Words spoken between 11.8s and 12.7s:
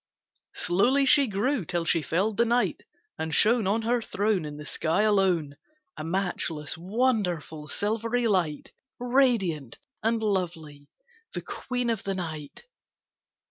of the night.